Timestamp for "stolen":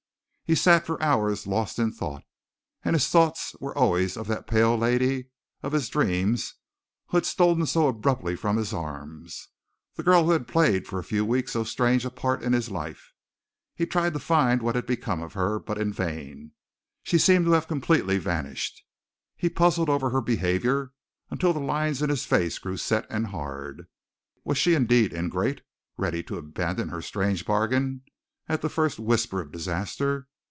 7.25-7.65